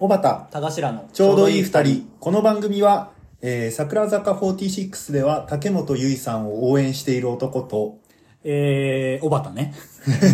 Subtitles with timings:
[0.00, 2.08] 小畑、田頭のちょうどいい二人。
[2.20, 3.10] この番組は、
[3.42, 7.98] えー、桜坂46では竹本結衣さんを応援している男と、
[8.44, 9.74] えー、小畑ね。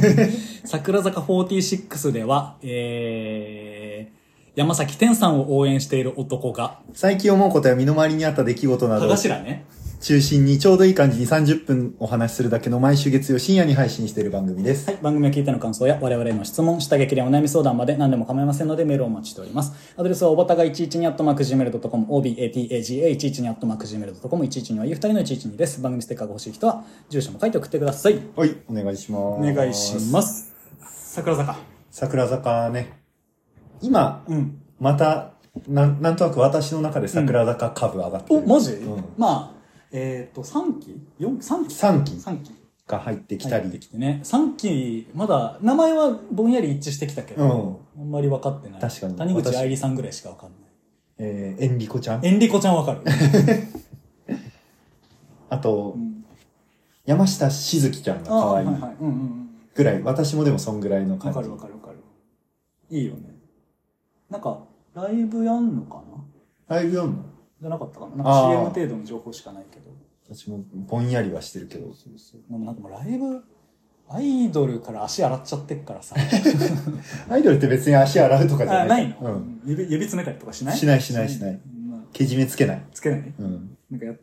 [0.66, 9.65] 桜坂46では、えー、山崎天さんを応援している男が、最近思うことや身の回りにあった出来事な田どを頭ね。
[10.05, 14.91] 中心にちょうどいい感じに30分お話しするだけの毎週月曜深夜に配信している番組です。
[14.91, 14.98] はい。
[15.00, 19.72] 番組を聞いての感想や我々への質問、下激励お悩み相談まで何でも構いませんのでメールをお待ちしております。
[19.96, 25.80] アドレスはおばたが112アットマーク Gmail.com、obataga112 アットマーク Gmail.com、112はいい二人の112です。
[25.80, 28.21] 番組ステッカーが欲しい人は、住所も書いて送ってください。
[28.36, 29.21] はい、お願いします。
[29.21, 30.55] お願いします。
[30.86, 31.57] 桜坂。
[31.91, 32.92] 桜坂ね。
[33.80, 34.61] 今、うん。
[34.78, 35.30] また、
[35.66, 38.42] なん、なんとなく私の中で桜坂株上がってる。
[38.44, 39.05] お、マジ、うん。
[39.16, 39.53] まあ、
[39.97, 42.52] えっ、と、3期 ?4、3期？3期 ?3 期。
[42.86, 43.62] が入ってきたり。
[43.62, 44.20] 入ってきてね。
[44.25, 48.80] 3期、まだ、名前はぼんやり一致してきたけど、あんまり分かってない。
[48.80, 50.61] 確かに谷口私愛理さんぐらいしか分かんない。
[51.19, 52.27] えー、エンリコちゃん？
[52.27, 53.00] エンリコちゃん分かる
[55.48, 56.24] あとう、ん
[57.06, 58.97] 山下しずきちゃんが可愛いあはいはい。
[59.00, 59.48] うんうんうん。
[59.74, 60.02] ぐらい。
[60.02, 61.38] 私もでもそんぐらいの感じ。
[61.38, 61.98] 分かる分かる分かる。
[62.91, 63.34] いいよね。
[64.30, 66.02] なんか、ライブやんのか
[66.69, 66.76] な？
[66.76, 67.24] ライブ読んの？
[67.64, 69.90] じゃなかったかななんか CM 程度の情報しかないけど。
[70.30, 71.86] 私もぼんやりはしてるけど。
[71.94, 72.40] そうそう。
[72.50, 73.42] でもなんかもうライブ、
[74.06, 76.14] アイドルから足洗っちゃってっからさ。
[77.30, 79.08] アイドルって別に足洗うとかじゃあ、ない。
[79.08, 79.60] ないの、うん。
[79.64, 80.76] 指、指詰めたりとかしない？
[80.76, 82.82] しないしないしないまあけじめつけない。
[82.92, 83.34] つけない？
[83.38, 83.76] うん。
[83.90, 84.14] なんかや、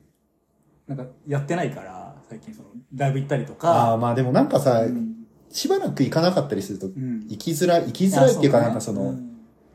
[0.87, 3.91] なんかやってないから、最近その、ライブ行ったりとあか。
[3.93, 5.07] あ、まあでもなんかさ、うん
[5.53, 9.27] しばらく行かなかったりすると、ん行きづらい、行きづらいっていうかあなんかその、うん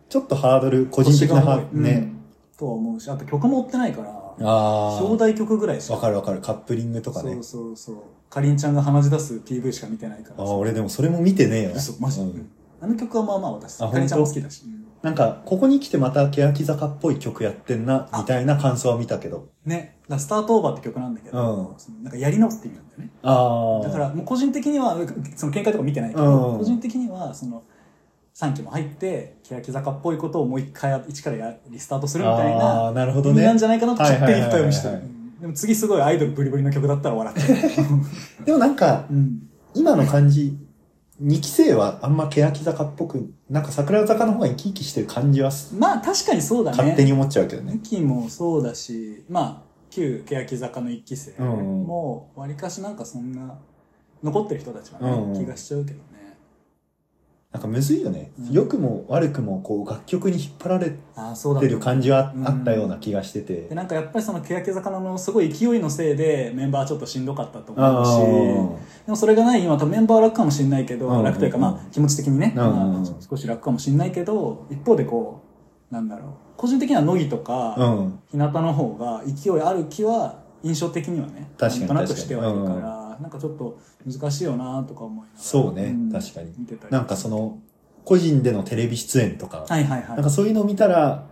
[0.08, 2.12] ちょっとハードル、個人的なハードル、ね。
[2.56, 5.88] うんとは思うし、あと曲も追ってないから、あ表題曲ぐらいしあ。
[5.88, 5.94] か。
[5.94, 6.40] わかるわかる。
[6.40, 7.42] カップリングとかねそう。
[7.42, 7.96] そうそう。
[8.30, 10.42] かりんちゃんが鼻血出す PV しか見てないからさ。
[10.42, 11.72] ああ、俺でもそれも見てねえよ。
[11.74, 14.64] 嘘、マジ、うんうんあの曲はまあまあ私、あかりんちゃんも好きだし。
[14.66, 19.46] うんなんか、ここに来てまた欅坂っぽい曲やってんな、みたいな感想は見たけど。
[19.64, 19.98] ね。
[20.08, 23.10] だスタートオーバーって曲なんだけど、うんなんかやり直すって意味なんだよね。
[23.22, 23.84] ああ。
[23.84, 24.96] だから、もう個人的には、
[25.36, 27.62] その見解とか見てないけど、うん個人的には、その、
[28.38, 33.42] 3期も入って、欅坂っぽいことをもう一回一からやリスタートするみたいあなあ、なるほどね。
[33.42, 35.00] なんじゃないかなと勝手に言ったようにしてる
[35.40, 37.54] でも次すごいアイドルブリブリの曲だったら笑っちゃ
[38.42, 38.44] う。
[38.44, 39.48] でもなんか、うん。
[39.74, 40.58] 今の感じ、
[41.22, 46.76] 2期生はあんま欅坂っぽく、なんか桜坂の方が生き生きしてる感じはす、まあ確かにそうだね。
[46.76, 47.80] 勝手に思っちゃうけど2ね。
[47.82, 53.54] 期もそうだし、まあ、旧欅坂の1期生うんも、わりかしなんかそんな、
[54.22, 56.15] 残ってる人たちはね、うん気がしちゃうけどね。
[57.56, 58.32] なんかむずいよね。
[58.38, 58.52] うん。
[58.52, 63.62] 良くも悪くもこう楽曲に引っ張られてる感じはうんあったような気がしてて。
[63.62, 63.74] で。
[63.74, 69.06] なんかやっぱりその欅坂のすごい勢いのせいでメンバーちょっとしんどかったとあ思うし。
[69.06, 71.24] でもそれがない今多分メンバーは楽かもしれないけど、うん。
[71.24, 72.60] 楽というかまあ気持ち的にね、うん。
[72.60, 75.40] まあ少し楽かもしれないけど一方でこ
[75.90, 76.30] うなんだろう。
[76.58, 78.18] 個人的には乃木とか、うん。
[78.32, 86.52] 日向の方が勢いある気は印象的にはね確かになんとなくしてはいるか確ら、なんかちょっと難しいよなとか思いながらそうねん確かに。
[86.56, 86.92] 見てたり。
[86.92, 87.58] なんかその、
[88.04, 90.08] 個人でのテレビ出演とか、はいはいはい。
[90.10, 91.26] なんかそういうのを見たら、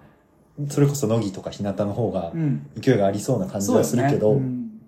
[0.69, 2.67] それこそ乃木とか日向の方がうん。
[2.77, 4.47] 勢いがありそうな感じはするけど、そうよね。
[4.47, 4.81] うん。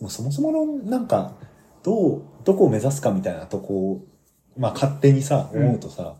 [0.00, 1.34] もうそもそものなんか、
[1.82, 4.04] どう、どこを目指すかみたいなとこを、
[4.56, 5.64] まあ勝手にさ、うん。
[5.64, 6.14] 思うとさ、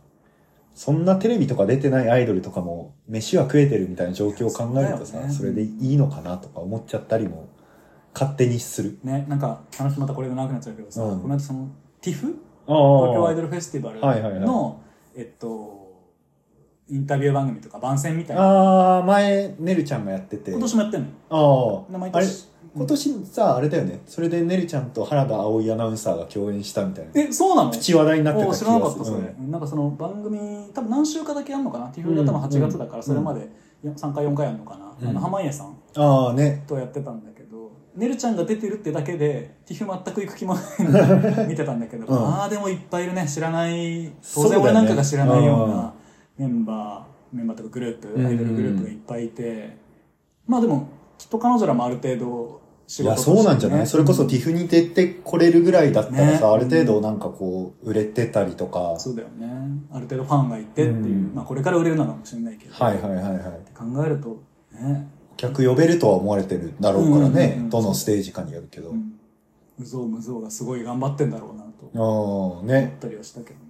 [0.75, 7.49] そんなテレビとか出てないアイドルとかも、飯は食えてるみたいな状況を考えるとさ、それでいいのかなとか思っちゃったりも、
[8.15, 8.99] 勝手にする。
[9.05, 11.69] ねなんか話またこれが長くなっちゃうけどさ、うんこの間その
[12.03, 12.35] TIFF
[12.67, 12.73] あ
[13.07, 16.03] 東京アイあドルフェスティバルの、はいはいはいえっと、
[16.89, 18.43] インタビュー番組とか番宣みたいな。
[18.43, 20.53] ああ、前、ねるちゃんがやってて。
[20.53, 21.87] 今年もやってんの？
[21.91, 22.27] ああ、あれ。
[22.75, 24.01] 今年さ、あれだよね。
[24.07, 27.11] それでねるちゃんと原田葵アナウンサーが共演したみたいな。
[27.15, 27.71] え、そうなの？
[27.71, 28.71] 口話題になってた気がする。
[28.71, 30.39] らなかったそれ、うんなんかその番組
[30.73, 33.49] 多分何週かだけやるのかな？TIFF が多分8月だからそれまで
[33.85, 36.63] 3回4回やるのかな、うんあの濱家さんああね。
[36.69, 37.38] とやってたんだけど
[37.99, 42.17] ねるちゃんが出てるってだけで TIFF 全く行く気もないのに 見てたんだけど、うん。
[42.27, 43.27] ああでもいっぱいいるね。
[43.27, 45.93] 知らない当然俺なんかが知らないような
[46.39, 48.27] メンバーメンバーとかグループうん。
[48.27, 49.77] アイドルグループがいっぱいいて、
[50.47, 50.87] まあでも
[51.19, 53.37] きっと彼女らもある程度仕いや、事としてね。
[53.37, 53.87] そうなんじゃない？
[53.87, 56.53] それこそ TIFF に出てこれるぐらいだったらさ、ね。
[56.55, 58.95] ある程度なんかこう、売れてたりとか。
[58.99, 59.49] そうだよね。
[59.93, 61.33] ある程度ファンがいてっていう、うん。
[61.35, 63.41] まあこれから売れるのかもしれないけど、はいはいはいはい。
[63.77, 64.41] 考えると
[64.81, 67.61] ね、客呼べるとは思われてるだろうからねう。
[67.63, 68.91] んどのステージかによるけど。
[68.91, 68.95] う。
[68.95, 69.13] ん、
[69.79, 71.91] 無造無造がすごい頑張ってんだろうなと。
[71.95, 72.97] ああ、思っね。
[73.01, 73.61] たりはしたけどね。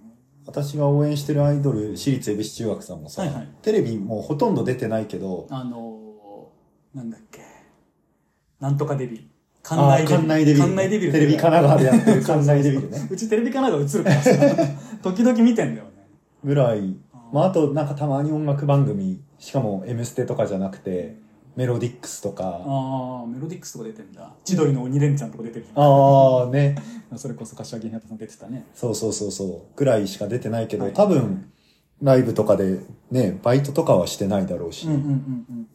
[0.47, 3.49] 私が応援してるアイドル、私立恵比寿中学さんもさ、はいはい。
[3.63, 7.43] テレビもうほとんど出てないけど、あのー、なんだっけ。
[8.59, 9.25] なんとかデビル
[9.63, 10.65] 館ああ内館内デビル。
[10.65, 12.25] 館内デビルテレビ神奈川でやってる。
[12.25, 13.09] 館内デビルね。
[13.11, 14.73] うちテレビ神奈川映るからさ。
[15.05, 15.91] 時々見てんだよね。
[16.43, 21.19] ぐらい、あまあ、あとなんかたまに音楽番組しかも「M ステ」とかじゃなくて
[21.59, 22.45] メロディックスとか。
[22.65, 24.33] ああメロディックスとか出てんだ。
[24.45, 26.77] 千鳥の鬼レンチャンとか出てるああね。
[27.17, 28.65] それこそ柏木ひなたさん出てたね。
[28.73, 29.61] そうそうそうそう。
[29.75, 30.93] ぐらいしか出てないけど、はい。
[30.93, 31.51] 多分
[32.01, 32.79] ライブとかで
[33.11, 35.13] ねバイトとかはしてないだろうし、うんうんうんう
[35.53, 35.69] ん。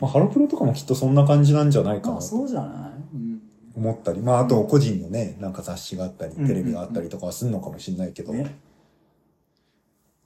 [0.00, 3.40] まあ、ハロプロとかもきっとそんな感じなんじゃないかなそうじゃない、うん、
[3.76, 4.20] 思ったり。
[4.20, 8.56] まああと個人のねなんか雑誌があったりうんテレビがあったりとかはするのかもしれないけど、ね。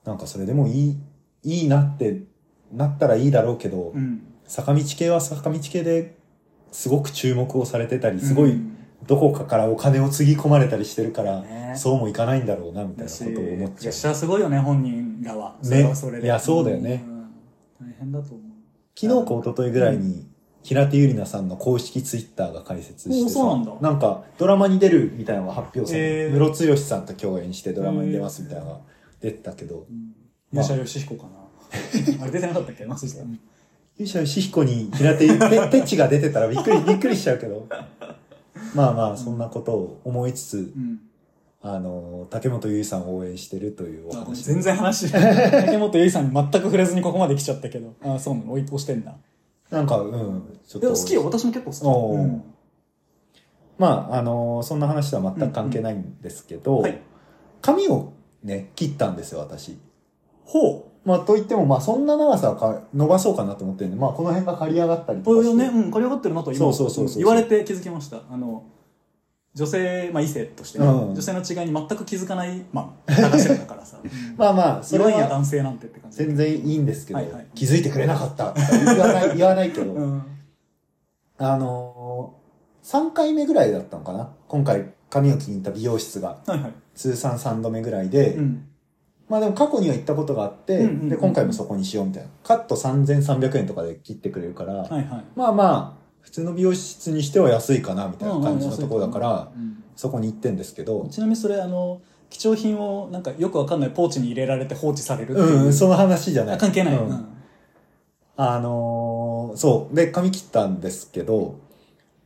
[0.06, 0.98] なんかそれでもいい
[1.42, 2.22] いいなって
[2.72, 6.16] なったらいいだろうけど、うん坂道系は坂道系で
[6.72, 8.76] すごく注目をされてたりすごいうん。
[9.06, 11.74] どこかからお金をつぎ込まれたりしてるから、ね。
[11.76, 13.92] そうもいかないんだろうなみたいなことを思っちゃう。
[13.92, 15.54] シャーすごいよね本人らは。
[15.62, 15.94] ね。
[15.94, 16.96] それいやそうだよね。
[16.96, 17.30] ん。
[17.80, 18.40] 大変だと思う。
[18.98, 20.26] 昨日か一昨日ぐらいに
[20.62, 24.00] 平手友梨奈さんの公式ツイッターが開設しておさそうなんだ。
[24.00, 28.80] かドラマに出るみたいなのが発表されてムロツヨシさんと共演してドラマに出ますみたいなのが
[29.20, 30.12] 出てたけどうん。
[30.52, 30.64] まあ。
[30.64, 31.30] 勇者ヨシヒコかな。
[32.20, 32.84] あれ出てなかったっけ？
[32.84, 33.24] 忘れてた
[34.00, 37.66] 勇者ヨシヒコに平手ペペチが出てたらびっくり びっくりしちゃうけど。
[38.74, 41.00] まあまあそんなことを思いつつ、うん。
[41.62, 47.92] あの竹本結衣さんを応援してるというおあ話全然話 竹本結衣さんに全く触れずにここまで来ちゃったけど。
[48.02, 48.52] あそうなの？
[48.54, 49.14] 押してんだ。
[49.70, 52.22] なんかうんちょっとでも好きよ私も結構好き、う。
[52.22, 52.42] ん。
[53.78, 56.98] まああのそんな話とは全く関係ないんですけど、はい。
[57.60, 58.12] 髪を
[58.42, 59.76] ね切ったんですよ私。
[60.44, 65.56] ほまあといってもまあそんな長さはか伸ばそうかなと思ってるんでまあこの辺が刈り上がったりとかして。
[65.56, 66.58] ねうん刈り上がってるなと今。
[66.58, 68.20] そうそうそうそう言われて気づきました。
[68.30, 68.64] あの
[69.54, 71.14] 女性、まあ、異性としてね、うん。
[71.14, 73.98] 女性の違いに全く気づかないまあ 話だからさ。
[74.36, 76.18] まあまあそれは言わんや男性なんてって感じ。
[76.18, 77.46] 全然いいんですけど、はいはい。
[77.54, 80.22] 気づいてくれなかったとか言わない 言わないけど、うん。
[81.38, 84.30] あのー、3回目ぐらいだったのかな。
[84.48, 86.38] 今回髪を切りに行った美容室が。
[86.46, 86.72] はいはい。
[86.94, 88.66] 通算3度目ぐらいで、うん
[89.30, 92.28] まあでも過去には行ったことがあって、うんうんうんで今回もそこにしようみたいな。
[92.42, 95.24] カット3300円とかで切ってくれるから、はいはい。
[95.36, 101.06] まあまあ普通の美容室にしては安いかなみたいな感じのところだから、うんそこに行ってんですけど。
[101.10, 102.00] ちなみにそれあの
[102.30, 106.54] 貴重品をなんかよくわかんないポーチに入れられて放置されるう、うん、その話じゃない。
[106.56, 107.08] あ関係ない、うん。
[107.08, 107.26] うん。
[108.36, 109.94] あのーそう。
[109.94, 111.60] で髪切ったんですけど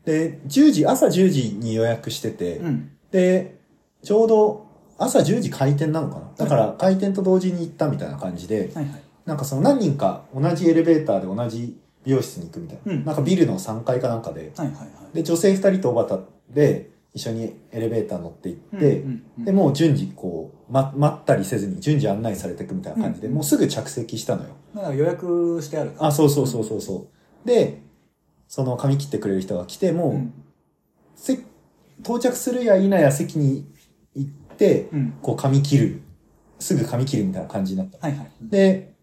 [0.05, 2.91] で10時朝10時に予約してて、うん。
[3.11, 3.59] で
[4.03, 4.64] ちょうど
[5.05, 6.31] 朝10時開店なのかな？
[6.37, 9.03] だから開店と同時に行ったみたいな感じで、はいはい。
[9.25, 13.05] なんかその何人か同じエレベーターで同じ美容室に行くみたいな、うん。
[13.05, 14.53] なんかビルの3階かなんかで。
[14.57, 15.15] はいはいはい。
[15.15, 16.19] で女性2人とおばた
[16.51, 24.51] で一緒にエレベーター乗って行って、うんうんうんでもう順次こう、ま、待ったりせずに順次案内されていくみたいな感じで、うんもうすぐ着席したのよ。
[24.75, 27.09] だから予約してあるあそうそうそうそうそ
[27.45, 27.47] う。
[27.47, 27.83] で
[28.49, 30.35] その髪切ってくれる人が来てもう、うん。
[31.15, 31.39] せ
[32.01, 33.73] 到着するや否や席に
[34.15, 34.44] 行って、うん
[35.23, 36.01] こう髪切る。
[36.59, 37.99] すぐ髪切るみたいな感じになった。
[37.99, 38.31] はいはい。
[38.43, 38.95] で、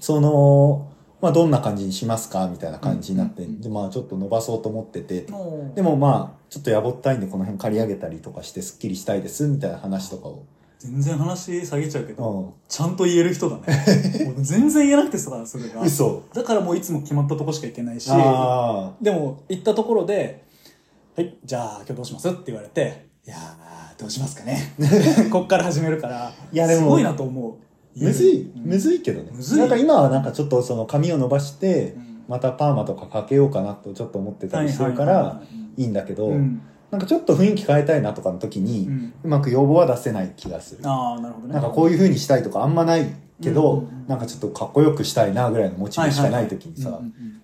[0.00, 5.26] その、まあ、どんな感じにしますかみたいな感じになって、で、まあ、ちょっと伸ばそうと思ってて、
[5.74, 10.44] でもまあ、ちょっとやぼったいんで、この辺刈り上げたりとかして、スッキリしたいです、みたいな話とかを。
[10.78, 12.52] 全然話下げちゃうけど、うん。
[12.68, 13.62] ちゃんと言える人だね。
[14.38, 15.82] 全然言えなくてさそれが。
[15.82, 16.22] 嘘。
[16.32, 18.08] だからもういつも決まったとこしか行けないし。
[18.12, 20.44] あでも行ったところで
[21.16, 23.67] 「はいじゃあ今日どうします?」って言われて「いやー
[23.98, 24.74] どうしますかね」
[25.30, 27.52] こっから始めるからいやでもすごいなと思う。
[27.52, 28.04] あ。
[28.04, 28.70] むずい、うん。
[28.70, 29.30] むずいけどね。
[29.34, 29.58] むずい。
[29.58, 35.42] なんか今はなんかちょっとその髪を伸ばしてうん、またパーマとかかけようかなとちょっと思ってたりしてるからはいは
[35.76, 36.60] いんだけど、うん。
[36.90, 38.90] なんかちょっと雰囲気変えたいなとかの時に、う
[39.24, 40.80] うんまく要望は出せない気がする。
[40.84, 41.54] ああなるほどね。
[41.54, 43.06] なんかこういう風にしたいとかあんまない
[43.42, 47.00] けど、なんかちょっとかっこよくしたいなぐらいのモチベしかない時にさ、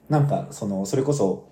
[0.09, 1.49] なんかその、それこそ、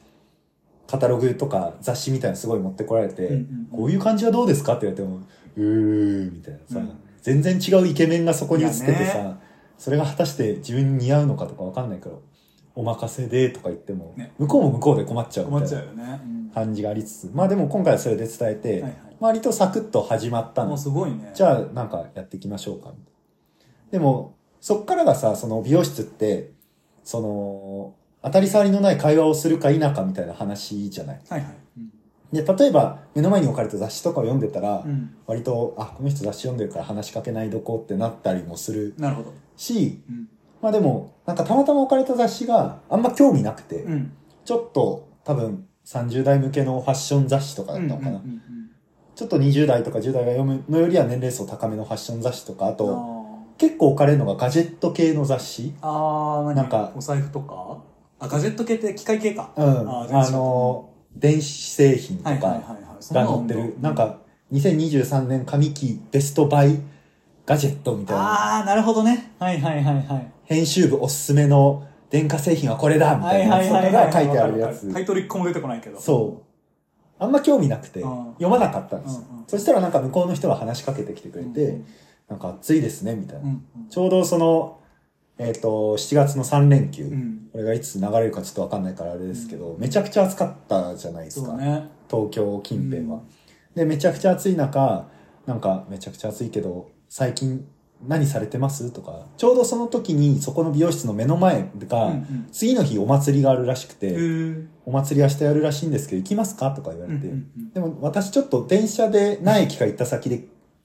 [0.93, 3.79] カタログとか雑誌みたいなのすごい持ってこられて、うんうんうん。
[3.79, 6.91] こういう感じはどうですかって言われても、うーみたいなさ、うん。
[7.23, 9.39] 全然違うイケメンがそこに映っててさ、
[9.79, 12.17] それが果たして自分に似合うのかとかわかんないから、
[12.75, 14.35] お任せでとか言っても、ね。
[14.39, 16.21] 向こうも向こうで困っちゃうみ困たいな
[16.53, 18.97] 感じがありつつ、まあでも今回はそれで伝えて、はいはい。
[19.19, 20.77] 割とサクッと始まったの。
[20.77, 21.31] すごいね。
[21.33, 22.93] じゃあなんかやっていきましょうか。
[23.91, 26.53] でも、そっからがさ、その美容室って、
[27.03, 31.21] その、当たり障りのない会話をするか否かみたいな話じゃない。
[31.29, 31.57] はいはい。
[31.79, 31.93] うん
[32.33, 35.15] で、例えば目の前に置かれた雑誌とかを読んでたら、うん。
[35.27, 39.35] 割と、あ、この人雑誌読んでるから話しかけないどこってなったりもするなるほど。
[39.55, 40.29] し、うん。
[40.63, 44.13] まあでも、なんかたまたま置かれた雑誌があんま興味なくて、うん。
[44.47, 48.09] ちょっと多分30代向けのファッション雑誌とかだったのかな。
[48.11, 48.43] うんうんうん
[49.15, 53.23] ちょっと20代とか10代が読むのよりは年齢層高めのファッション雑誌とか、あと、うん
[53.59, 55.75] 結構置かれるのがガジェット系の雑誌。
[55.83, 57.83] あーあなんかお財布とか？
[58.23, 59.67] あガジェット系って機械系かうん。
[59.67, 62.31] あの、電子製品とか
[63.11, 63.75] が載ってる。
[63.81, 64.21] なんか、
[64.53, 66.79] 2023年上期ベストバイ
[67.45, 68.23] ガジェットみたいな。
[68.23, 69.33] ああ、なるほどね。
[69.41, 70.33] はいはいはいはい。
[70.45, 75.01] 編集部おすすめの電化製品はこれだみたいなやつとかが書いてあるやつタ。
[75.01, 76.01] イトル一個も出てこないけど。
[76.01, 76.53] そう。
[77.19, 81.87] あんま興味なくて、うん読まなかったんです、うんうんそしたらなんか向こうの人が話しかけてきてくれて、うんうん
[82.29, 83.43] なんか暑いですね、みたいな。
[83.43, 83.89] うんうん。
[83.91, 84.79] ちょうどその、
[85.39, 87.49] えっ、と、7月の3連休、うん。
[87.53, 91.55] これがいつ流れるかちょっとわかんないからあれですけど、めちゃくちゃ暑かったじゃないですか。
[91.57, 91.89] ね。
[92.11, 93.23] 東京近辺は、うん。
[93.75, 95.09] で、めちゃくちゃ暑い中、
[95.47, 97.67] なんかめちゃくちゃ暑いけど、最近
[98.07, 98.91] 何されてます？
[98.91, 102.49] とか、ちょうどその時にそこの美容室の目の前が、うんうん。
[102.53, 104.17] 次の日お祭りがあるらしくて、
[104.85, 106.71] お祭り明日やるらしいんですけど、行きますか？
[106.71, 107.73] とか言われて、うんうんうん。
[107.73, 110.45] でも私ちょっと電車で何駅か行った先で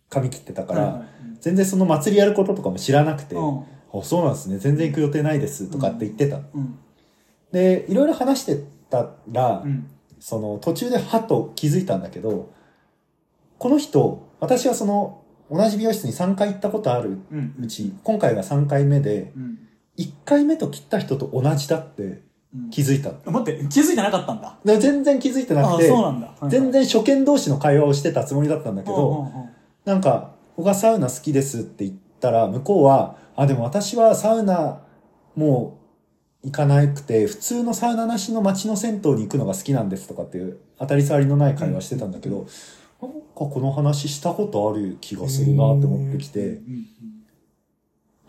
[0.10, 1.06] 髪切ってたから、
[1.42, 3.64] 全然その祭りやることとかも知らなくて、うん
[3.94, 6.38] あそうなんですね、全然行く予定ないですとかって言ってた。
[6.54, 6.80] うん。
[7.52, 9.90] で、いろいろ話してたら、うん。
[10.20, 12.52] その途中ではっと気づいたんだけど、
[13.60, 17.56] この人、私はその同じ美容室に3回行ったことあるうん。
[17.62, 19.60] うち、今回が3回目で、うん。
[19.98, 22.04] 1回目と切った人と同じだって
[22.56, 23.12] うん気づいた。
[23.30, 24.58] 待って、気づいてなかったんだ。
[24.64, 26.34] で全然気づいてなくて、そうなんだ。
[26.50, 29.28] 全然初見同士の会話をしてたつもりだったんだけけど、
[29.86, 34.82] なんか、僕がサウナ好きですって言ったら、向こうは、あ、でも私はサウナ、
[35.36, 35.80] も
[36.44, 42.48] う、行かなくて、普通のサウナなしの街の銭湯に行くのが好きなんですとかっていう、当たり障りのない会話してたんだけど、
[43.02, 46.60] なんかこの話したことある気がするなって思ってきて、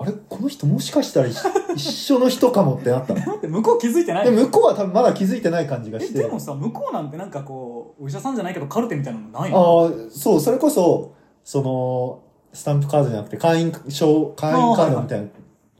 [0.00, 1.36] あれこの人もしかしたら一
[1.74, 3.20] 一緒の人かもってなったの。
[3.26, 4.24] 待って、向こう気づいてない？
[4.24, 6.20] で、向こうは多分まだ気づいてない感じがえ、して。
[6.20, 9.84] でもさ、向こうなんてなんかこう、お医者さんじゃないけどカルテみたいなのないの？
[9.84, 15.30] ああ、そう、それこそ、その、スタンプカードじゃなくて、会員証、会員カードみたいなの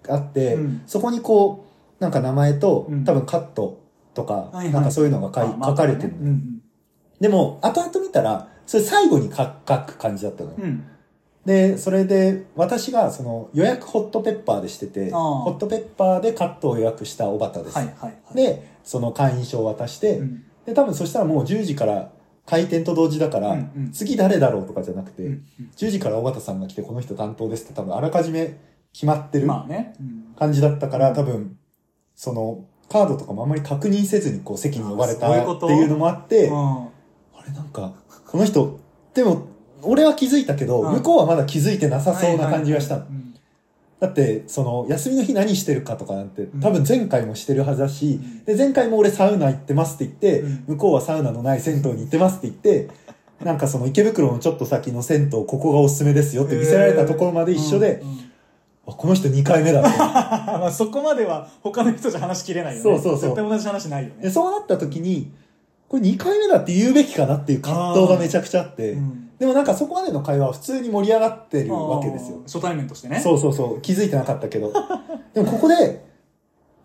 [0.02, 0.82] があって、うん。
[0.86, 1.66] そこにこ
[1.98, 3.04] う、なんか名前と、うん。
[3.04, 3.80] 多分カット
[4.14, 4.70] とか、はいはい。
[4.72, 6.54] なんかそういうのが書かれてるの、うん
[7.20, 10.56] でも、後々見たら、それ最後に書書く感じだったのよ。
[11.44, 17.76] で、それで、私がその予約ホットペッパーでしてて、ホットペッパーでカットを予約したおばたです。
[17.76, 18.36] はいはいはい。
[18.36, 22.12] で、その会員証を渡して、うん、で、多分そしたらもう10時から
[22.48, 23.92] 開店と同時だから、うんうん。
[23.92, 25.44] 次誰だろうとかじゃなくて、うん
[25.76, 28.56] 10時から尾形さんが来てこの人担当ですって多分あらかじめ
[28.92, 29.94] 決まってるまあね。
[30.00, 30.34] うん。
[30.38, 31.58] 感じだったから、多分、
[32.14, 36.88] その、カードとかもあんまり確認せずにこう席に呼ばれたっていうのもあって、あうん。
[37.46, 37.92] れなんか、
[38.26, 38.80] この人、
[39.14, 39.48] でも、
[39.82, 40.92] 俺は気づいたけど、うん。
[40.94, 43.04] 向こうはまだ気づいてなさそうな感じがした
[44.00, 46.60] だって、その、休みの日何してるかとかなんて、ん。
[46.60, 48.44] 多分前回もしてるはずだし、うん。
[48.44, 50.64] で、前回も俺サウナ行ってますって言って、うん。
[50.68, 52.88] 向こうはサウナのない銭湯に行ってますって言って、
[53.44, 58.02] なんかその池袋のちょっと先の銭湯、ここがおすすめですよって見せられたところまで一緒で、
[58.84, 59.82] この人2回目だ。
[59.82, 62.82] まあそこまでは他の人じゃ話しきれないよね。
[62.82, 63.20] そうそうそう。
[63.20, 64.22] 絶対同じ話ないよね。
[64.22, 65.30] でそうなった時に、
[65.88, 72.40] これ2回目だって言うべきかなっていう葛藤がめちゃくちゃあって、うんでもなんかそこまでの会話は普通に盛り上がってるわけですよ。
[72.44, 73.20] 初対面としてね。
[73.20, 74.72] そうそうそう、気づいてなかったけど。
[75.32, 76.04] でもここで、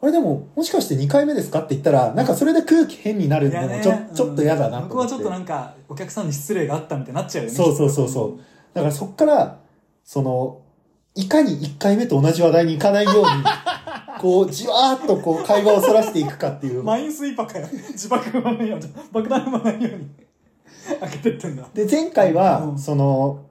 [0.02, 4.90] あれでも、もしかして2回目ですかって言ったら、なんかそれで空気変になるのもちょ,、ちょっと嫌だなうんと思って。
[4.90, 7.56] 向こうはちょっとなんかお客さんに失礼があったみたいになっちゃうよね。
[7.56, 8.40] そうそうそうそう。
[8.74, 9.60] だからそっから、
[10.04, 10.60] その、
[11.16, 13.24] いかに1回目と同じ話題に行かないように、
[14.20, 16.84] こう、じわーっとこう、会話をそらしていくかっていう。
[16.84, 17.68] マインスイーパーかよ。
[17.72, 20.10] 自爆踏まないように、爆弾踏まないように
[21.00, 21.66] 開けてってんだ。
[21.74, 23.46] で、前回は、うんその、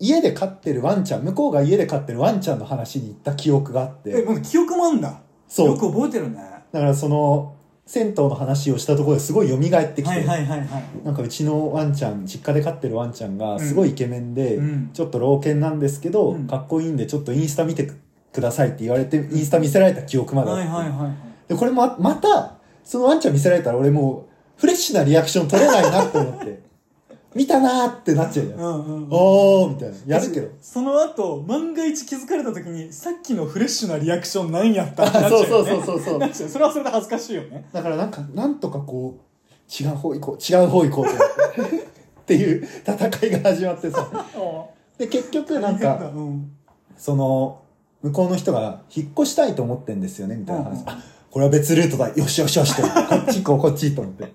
[0.00, 5.20] 家で飼ってるワンちゃん、向こうが家で飼ってるワンちゃんの話に行った記憶があっえ、て、もう記憶もあんだ。
[5.48, 6.38] そうよく覚えてるね。
[6.72, 7.54] だからその、
[7.86, 10.68] 銭湯の話をしたところですごい蘇ってきて、はいはいはいはい。
[11.04, 17.90] なんかうちのワンちゃん、実家で飼ってるワンちゃんがすごいイケメンで、うんちょっと老犬なんですけど、うんかっこいいんでちょっとインスタ見て
[18.32, 21.12] くださいって言われて、インスタ見せられた記憶まであって、はいはいはい。
[21.48, 26.60] で、これもまた、そのワンちゃん見せられたら俺もう、フレッシュなリアクション取れないなって思って、
[27.34, 28.58] 見たなーってなっちゃうじゃん。
[28.60, 28.70] うんう
[29.00, 29.08] ん。
[29.10, 29.96] おーみたいな。
[30.06, 30.48] やるけど。
[30.60, 35.46] その後、万が一気づかれた時に、さっきのフレッシュなリアクション何やったってなっちゃうよ、ね。
[35.48, 37.66] そうそうそうそうそうなっちゃうそれはそれで恥ずかしいよね。
[37.72, 41.94] だからなんか、なんとかこう、違う方行こう、違う方行こうと思って。
[42.24, 44.08] っていう戦いが始まってさ。
[44.96, 46.50] で、結局なんか、うん。
[46.96, 47.60] その、
[48.02, 50.72] 向こうの人が引っ越したいと思ってんですよね、みたいな話。
[50.72, 50.98] うんうんあ、
[51.34, 52.10] これは別ルートだ。
[52.10, 52.82] よしよしよしと。
[52.86, 54.32] こっち行こう、こっちと思って。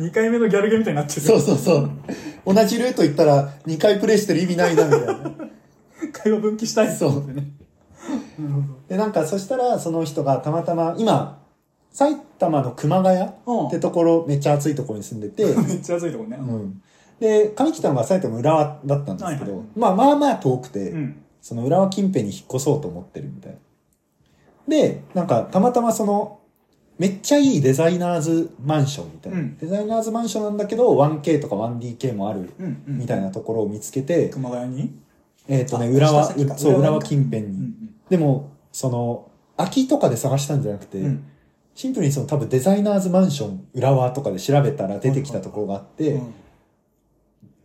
[0.00, 1.20] 2回目のギャルゲみたいになってる。
[1.20, 1.90] そうそうそう。
[2.44, 5.32] 同じルート行ったら2回プレイしてる意味ないな、みたいな。
[6.12, 7.52] 会話分岐したいって思ってね。
[8.36, 11.38] なるほで、なんか、そしたら、その人がたまたま、今、
[11.92, 15.62] 埼玉の熊谷うんってところ、めっちゃ暑いところに住んでて、ど。
[15.62, 16.36] めっちゃ暑いとこね。
[16.36, 16.82] うん。
[17.20, 21.22] で、上北のが埼玉の浦和だったんですけど、はいはいまあまあまあ遠くて、うん。
[21.40, 23.58] その浦和近辺に引っ越そうと思ってるみたいな。
[24.70, 26.38] で、なんかたまたまその、
[26.98, 29.38] めっちゃいいデザイナーズマンションみたいな。
[29.38, 32.82] うんデザイナーズマンションなんだけど、1K とか 1DK もあるうん。
[32.88, 32.98] うん。
[32.98, 34.94] みたいなところを見つけて、熊谷に？
[35.48, 36.24] えっ、とね、あ浦和、
[36.56, 37.48] そう、浦和近辺に。
[37.48, 37.74] うん
[38.08, 41.24] でも、その、空きとかで探したんじゃなくて、うんうん
[41.72, 46.34] シンプルにその多分デザイナーズマンション浦和とかで調べたら出てきたところがあって、うん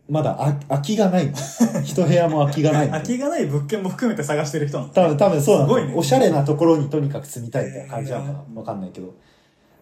[0.08, 1.32] まだあ空きがない。
[1.84, 2.88] 一部屋も空きがない。
[2.88, 5.94] 空きがない物件も含めて探してる人なんだ多分、多分そうなんだすごいね。
[5.96, 8.58] おしゃれなところにとにかく住みたいみたいな感じなのかへなー。
[8.58, 9.14] わかんないけど。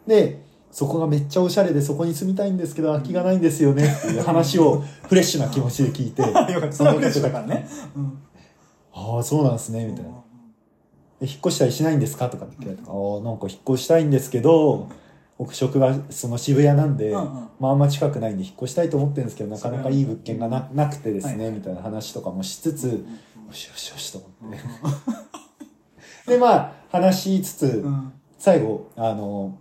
[0.06, 0.40] で、
[0.70, 3.84] そこがめっちゃおしゃれでそこに住みたいんですけど空きがないんですよね。
[3.84, 6.22] っていう話を フレッシュな気持ちで聞いて。
[6.24, 6.72] よかった。
[6.72, 8.18] それは嬉しいだからね、うん。
[8.94, 10.10] ああ、そうなんですね、みたいな。
[11.20, 12.28] で引っ越したりしないんですか？
[12.28, 14.88] とかって聞かれて、ああ、なんか引っ越したいんですけど、
[15.38, 17.48] 僕職がその渋谷なんで、うんうん。
[17.58, 21.54] まああんま近くないんで引っ越したいと思ってるんですけど、なかなかいい物件がななくてですね、はい。
[21.54, 24.58] みたいな話とかもしつつ、よしよしよしと思って。
[26.32, 28.12] で、まあ、話しつつ、うん。
[28.38, 29.58] 最後、あの、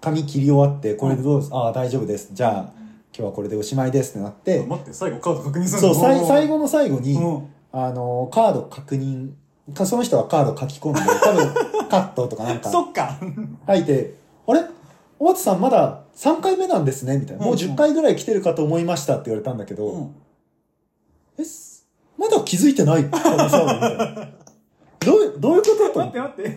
[0.00, 2.30] 髪切り終わって、これでどうです、ああ、大丈夫です。
[2.32, 2.72] じゃあ、
[3.16, 7.48] 今日はこれでおしまいですってなって、待って最後カード確認するそう、さい後最後の最後に、うん。
[7.72, 9.30] あの、カード確認、
[9.74, 13.18] かその人はカード書き込んで、多分、カットとかなんか そっか。
[13.66, 14.14] 書いて、
[14.46, 14.62] あれ？
[15.18, 17.18] 大津さんまだ3回目なんですね？
[17.18, 17.44] みたいな。
[17.44, 17.58] もううん。
[17.58, 20.14] 10回ぐらい来てるかと思いましたって言われたんだけど、うん。
[21.38, 21.86] え、す
[22.18, 23.04] まだ気づいてない？
[25.04, 25.98] どういう、どういうこと？
[26.00, 26.50] 待って待って。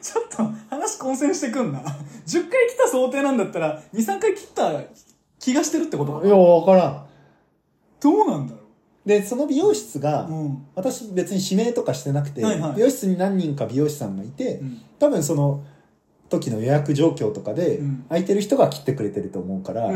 [0.00, 1.80] ちょっと話混戦してくんな。
[1.80, 1.84] 10
[2.48, 4.72] 回来た想定なんだったら23回切った
[5.38, 7.06] 気がしてるってことかいや、わからん。
[8.00, 8.60] どうなんだろ
[9.04, 10.66] で、その美容室が、ううん。
[10.74, 12.74] 私別に指名とかしてなくて、はいはい。
[12.76, 14.80] 美容室に何人か美容師さんがいて、うん。
[14.98, 15.62] 多分その
[16.38, 18.04] 時の予約状況とかでうん。
[18.08, 19.90] 空いてる人が切ってくれてると思うから、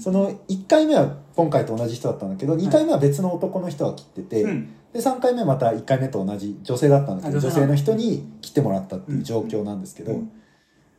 [0.00, 4.74] その1回目は今回と同じ人だったんだけど、2回目は別の男の人が切ってて、うん。
[4.92, 10.32] で3回目また1回目と同じ女性だったんだけどあ女性の人に切ってもらったっていう状況なんですけど、うん。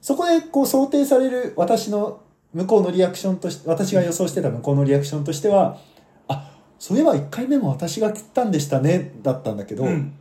[0.01, 2.21] そこでこう想定される私の
[2.53, 5.79] 向こうのリアクションとして私が予想してた向こうのリアクションとしては
[6.27, 10.19] あそういえば1回目も私が切ったんでしたねだったんだけど、うん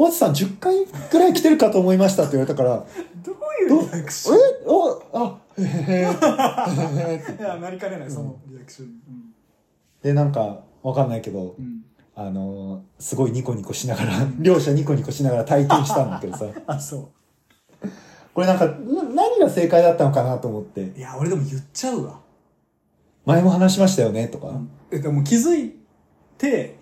[0.00, 2.84] 大津さん10回くらい来てるかと思いましたって言われたから。
[3.24, 4.36] どういうリアクション？
[4.36, 4.38] え？
[4.66, 6.00] おあへへへ。
[6.02, 8.88] いやなりかねないそのリアクション。
[10.02, 11.56] でなんかわかんないけど、
[12.14, 16.46] あのーすごいニコニコしながら両者ニコニコしながら体験したんだけどさ。
[16.66, 17.10] あそ
[18.34, 20.82] これなんかな何が正解だったのかなと思って。
[20.82, 22.20] ういや俺でも言っちゃうわ。
[23.24, 24.58] 前も話しましたよねとか、
[24.90, 25.74] えでも気づい
[26.38, 26.78] て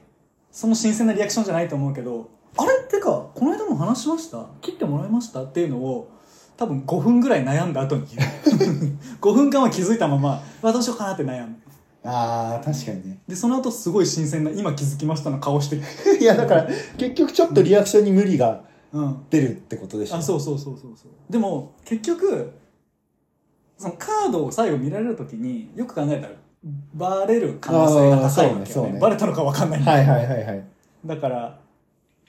[0.52, 2.72] その新鮮なリアクションじゃないと思うけどあれ？
[2.84, 4.46] ってかこの間も話しました？
[4.60, 5.42] 切ってもらいました？
[5.44, 6.10] っていうのを
[6.56, 8.98] 多分5分ぐらい悩んだ後に言う。
[9.20, 11.56] 5分間は気づいたままあどうしようかなって悩む。
[12.04, 13.18] ああ確かにね。
[13.26, 15.76] でその後すごい新鮮な今気づきましたの顔して。
[16.20, 16.66] いやだから
[16.96, 19.16] 結局ちょっとリアクションに無理がうん。
[19.28, 20.16] 出るってことでしょ？
[20.16, 21.32] あそうそうそうそうそう。
[21.32, 22.52] でも結局
[23.76, 26.32] そのカードを最後見られる時によく考えたら
[26.94, 28.24] バレる可能性が高いわけよね。
[28.24, 28.98] あーそうねそうね。
[29.00, 29.80] バレたのか分かんない。
[29.82, 30.64] はいはいはいはい。
[31.04, 31.58] だから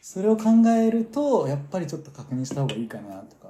[0.09, 3.49] それを考えるとやっぱりちょっと確認した方がいいかなとか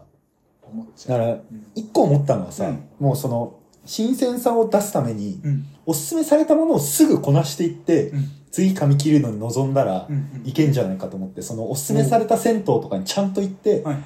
[0.63, 1.19] 思っちゃう。
[1.19, 1.37] だから
[1.75, 2.83] 一個思ったのはさ、うん。
[2.99, 5.65] もうその新鮮さを出すために、うん。
[5.85, 8.31] おすすめされたものをすぐこなしていって、うん。
[8.49, 10.07] 次髪切るのに臨んだら、
[10.45, 13.99] いけんじゃないかと思ってそのおすすめされた銭湯とかにちゃんと行って、はいは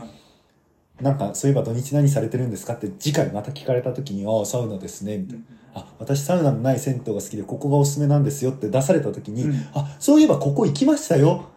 [0.99, 1.03] い。
[1.03, 5.45] なんかそういえば土日何されてるんですかって次回また聞かれた時に「ああサウナですね」みたいな。
[5.73, 9.67] あ私サウナのない銭湯が好きでここがおすすめなんですよって出された時に、うん。
[9.73, 11.50] あそういえばここ行きましたよ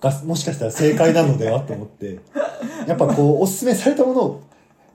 [0.00, 2.18] がもしかしたら正解なのではと思って。
[2.86, 4.42] やっぱこうおすすめされたものを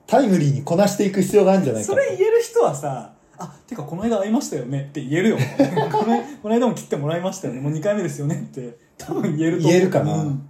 [0.06, 4.86] タイムリーにこなしていく必要があるんじゃないかそれ言える人はさあてかこの間会いましたよね。
[4.88, 5.36] って言えるよ。
[5.92, 7.60] このこの間も切ってもらいましたよね。
[7.60, 8.48] もう2回目ですよね。
[8.50, 9.72] って多分言えると思う。
[9.72, 10.14] 言えるかな。
[10.14, 10.48] うん。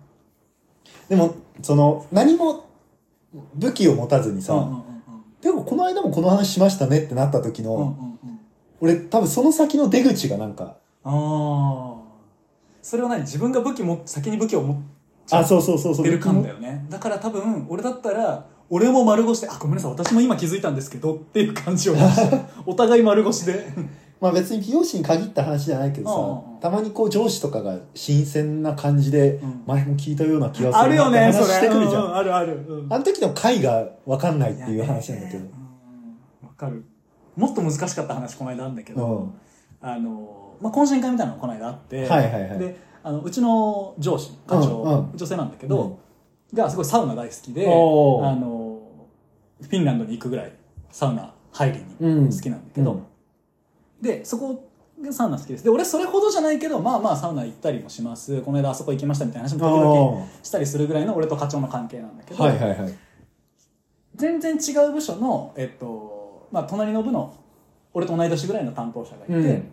[1.08, 2.68] でもその何も
[3.54, 4.86] 武器を持たずにさ、うんうんうん
[5.42, 8.40] でもこの間もこの話しましたねってなった時の、うんうんうん。
[8.80, 11.95] 俺多分その先の出口がなんかああ
[12.86, 13.22] それは何？
[13.22, 14.76] 自分が武器も先に武器を持っ
[15.32, 16.04] あそうそうそうそう。
[16.04, 16.86] てる感だよね。
[16.88, 21.94] だから多分俺だったら俺も丸腰で「あごめんなさい私も今気づいたんですけど」っていう感じを
[22.64, 23.66] お互い丸腰で。
[24.20, 26.16] まあ別に美容師に限った話じゃないけどさ、
[26.54, 26.60] うん。
[26.60, 29.62] たまにこう上司とかが新鮮な感じで、うん。
[29.66, 32.86] 前も聞いたような気がすあるるなって話よねそれしてくるじゃん、うんうんあるある、うん。
[32.88, 35.40] あの時の回が分かんないっていう話なんだけど。
[35.40, 35.50] ね。
[36.42, 36.48] うん。
[36.48, 36.84] わかる。
[37.34, 39.30] もっと難しかった話この間あるんだけど、うん。
[39.82, 42.58] あの、まあ、懇親会みたいなのがこの間あって、はいはいはい。
[42.58, 45.16] であのうちの上司課長、うんうん。
[45.16, 45.98] 女性なんだけど、
[46.52, 48.80] がすごいサウナ大好きであの
[49.60, 50.52] フィンランドに行くぐらい
[50.90, 53.02] サウナ入りに好きなんだけど、うん。
[54.00, 54.68] でそこ
[55.00, 55.64] がサウナ好きです。
[55.64, 58.40] で俺それほどじゃないけどまあまあサウナ行ったりもします。
[58.42, 62.94] この間あそこ行きましたみたいな話も時々したりするぐらいの俺と課長の関係なんだけど、はいはいはい。
[64.14, 67.34] 全然違う部署の、えっとまあ、隣の部の
[67.92, 69.72] 俺と同い年ぐらいの担当者がいて、うん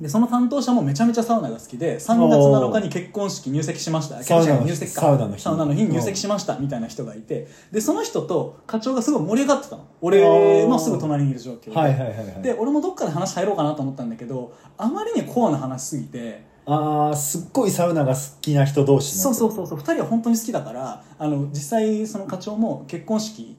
[0.00, 4.20] で、その担当者もめちゃめちゃサウナが好きで、3月7日に結婚式入籍しました。
[4.22, 5.00] サウナの日入籍か。
[5.38, 9.84] サウナの日に入籍しました、みたいな人がいて、で、その人と課長がすごい盛り上がってたの。
[10.00, 11.76] 俺のすぐ隣にいる状況で。
[11.76, 12.42] はいはいはいはい。
[12.42, 19.22] で、俺もどっかで話入ろうかなと思ったんだけど、あまりにコアな話すぎて、ああ、すっごいサウナが好きな人同士の。
[19.22, 23.56] そうそうそうそう、二人は本当に好きだから、あの、実際その課長も結婚式、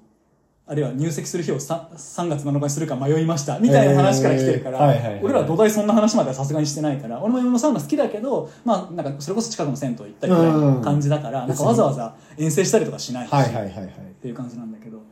[0.68, 4.80] あるいは入籍する日を 3, 3月7日にするか迷いましたみたいな話から来てるから、
[5.22, 13.32] 俺らは土台そんな話まではさすがにしてないから俺も今サウナ好きだけどまあなんかそれこそ近くの銭湯行ったりみたいな感じだから、うんなんかわざわざ遠征したりとかしないし。
[13.32, 15.04] っていう感じなんだけど。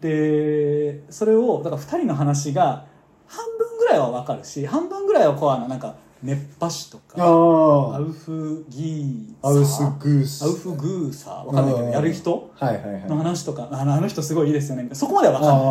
[0.00, 2.84] でそれをだから2人の話が
[3.26, 10.42] 半分ぐらいは分かるし半分ぐらいはコアななんか熱波師とかアあウフギーあ、アウスグース。
[10.44, 11.92] アウフグーサーわかんないけどうん。
[11.92, 13.04] やる人はいはいはい。
[13.06, 14.84] の話とかあのあの人すごいいいですよね。
[14.84, 15.64] みたいなそこまでは分かんない。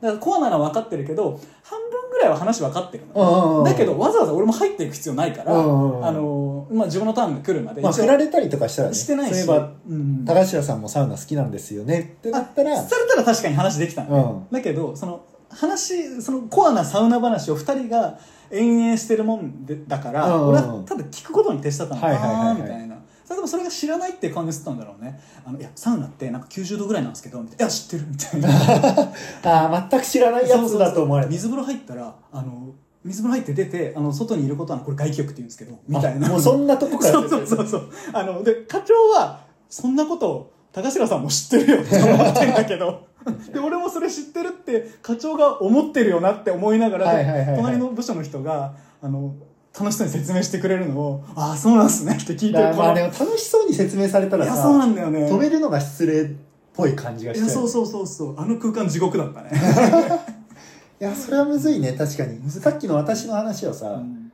[0.00, 8.94] だからコアなのは分かってるけど半分ぐらいは話分かってるのだけどわざわざ俺も入っていく必要ないからあの、まあ、自分のターンが来るまでまあ、振られたりとかしたらね。
[8.94, 9.42] してないし。
[9.44, 18.18] そういえば、うん高橋さんもサウナ好きなんですよねってなったら、それたら確かに話できたの、だけどその話そのコアなサウナ話を2人が
[18.52, 22.96] 延々してるもんでだから、俺はただ聞くことに徹したったのかないみたいな。
[23.24, 25.18] それでもそれが知らないって感じだったんだろうね。
[25.44, 28.48] あのいやサウナってなんか90度ぐらいなんですけどいや知ってるみたいな。
[29.50, 31.32] ああ、全く知らないやつだと思われる。
[31.32, 36.26] 水風呂入ったらあの水風呂入って出てあの外にいることはこれ外気浴って言うんですけどみたいな。
[36.26, 37.66] あもうそんなとこからそうそうそう。
[37.66, 43.06] そうあので課長はそんなことを高城さんも知ってるよって思ってんだけど
[43.52, 49.34] で俺もそれ知ってるって課長が思ってるよなって思いながら、隣の部署の人があの
[49.78, 55.30] 楽しそうに説明してくれるのをああそうなんすねって聞いてまあでも楽しそうに説明されたらさ、いやそうなんだよね。
[55.30, 56.28] 止めるのが失礼っ
[56.74, 57.46] ぽい感じがしちゃう。
[57.46, 58.40] いやそうそうそうそう。
[58.40, 59.50] あの空間地獄だったね、
[61.00, 62.50] いや、それはむずいね、確かに。
[62.50, 64.30] さっきの私の話をさ、うん。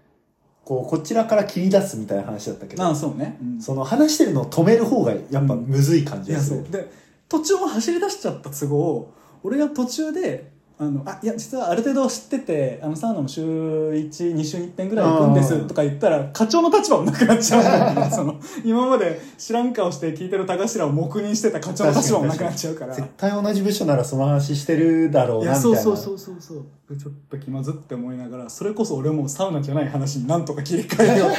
[0.65, 3.63] こう、こちらから切り出すみたいな話だったけど、ああそうね、うん。
[3.63, 6.57] その話してるのを止める方がやっぱむずい感じがする。
[6.61, 6.73] そう。
[6.73, 6.91] で
[7.29, 9.13] 途中も走り出しちゃった都合
[9.43, 18.11] 俺が途中であのあいや実はある程度知っててあのサウナも週12週に1遍ぐらい行くんですとか言ったら課長の立場もなくなっちゃう。
[18.15, 22.95] その今まで知らん顔して聞いてる高頭を黙認してた課長の立場もなくなっちゃうから。
[22.95, 25.79] 絶対同じ部署ならその話してるだろういな、みたいな。
[25.79, 26.65] やそうそうそうそうそう。
[26.89, 31.35] でちょっと気まずって思いながらそれこそ俺もサウナじゃない話になんとか切り替えようと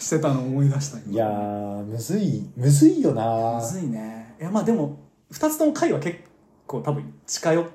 [0.02, 1.12] してたのを思い出した今。
[1.12, 3.60] いやー、むずい、むずいよな。
[3.60, 4.98] むずいねいやまあでも
[5.32, 6.18] 2つとも回は結
[6.66, 7.66] 構多分近寄っ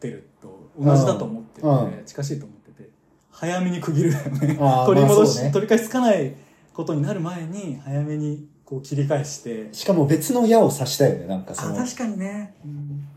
[0.00, 2.02] てると同じだと思ってて、うん。
[2.04, 2.90] 近しいと思ってて
[3.30, 4.38] 早めに区切るだよね。
[4.40, 6.34] 取り戻し、まあそうね取り返しつかない
[6.74, 9.68] ことになる前に早めにこう切り返して。
[9.72, 11.74] しかも別の矢を刺したよね、なんかその。
[11.74, 13.08] あ確かにね、うん。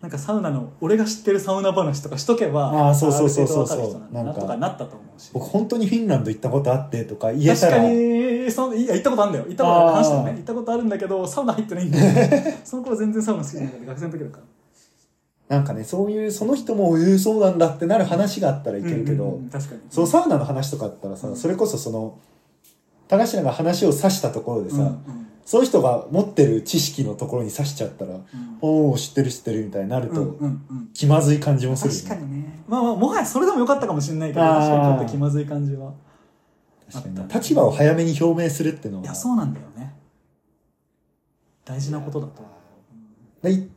[0.00, 5.30] なんかサウナの俺が知ってるサウナ話とかしとけばあーそうそうそうそうある程度わかる人なんとかなったと思うし。
[5.32, 7.82] 僕本当にフィンランド行ったことあってとか言え確かたら、
[8.44, 9.44] にそのいや行ったことあるんだよ。
[9.48, 9.96] 行ったことある。
[9.96, 10.32] 話したのね。
[10.32, 12.54] 行ったことあるんだけどサウナ入ってないんだよ。
[12.64, 14.42] その頃全然サウナ好きじゃなかった学生の時だから。
[15.56, 19.80] なんかね、そういう、その人も、えーそうなんだってなる話があったらいけるけど、うんうんうん確かに。
[19.90, 22.18] そのサウナの話とかあったらさ、それこそその、
[23.08, 24.94] 高階が話を指したところでさ、うんうん。
[25.44, 28.14] その人が持ってる知識のところに指しちゃったら、
[28.60, 30.88] おお知ってる知ってるみたいになると、うんうんうん。
[30.94, 32.62] 気まずい感じもするよ確かにね。
[32.68, 35.92] まあまあもはやそれでもよかったかもしれないけど確かにちょっと気まずい感じは
[36.90, 37.38] 確かにあった。
[37.38, 39.04] 立場を早めに表明するっていうのは。
[39.04, 39.94] いやそうなんだよね。
[41.64, 42.42] 大事なことだと。
[43.42, 43.68] で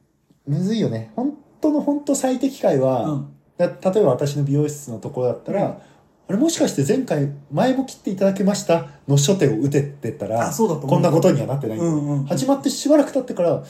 [0.45, 1.11] むずいよね。
[1.15, 3.27] 本当の本当最適解は、うん。
[3.57, 5.69] だ例えば私の美容室のところだったら、うん。
[5.69, 13.61] あれもしかして前回前も切っていただけましたの初手を打てってたらこんなことにはなってないうんうん始まってしばらく経ってから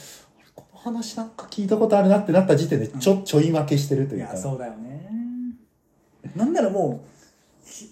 [0.54, 4.34] この話なんか聞いたことあるなってなった時点でちょ,、ちょい負けしてるといいうか。
[4.34, 5.10] やそうだよね。
[6.36, 7.13] なんならもうき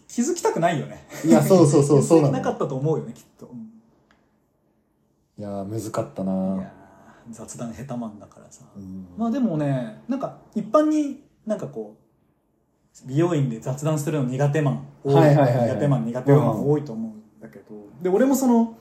[0.08, 1.08] 気づきたくないよね。
[1.26, 2.34] いやそうそうそう そうなの。
[2.34, 3.72] なかったと思うよねきっと、うん。
[5.38, 6.72] いやー難かったな。
[7.32, 8.66] 雑談下手マンだからさ。
[8.76, 9.08] うん。
[9.18, 11.96] まあでもねなんか一般になんかこ
[13.04, 15.70] う美容院で雑談するの苦手マンはいはいはいはい。
[15.70, 17.66] 苦手マン苦手マン多いと思うんだけど、
[18.02, 18.76] で俺もその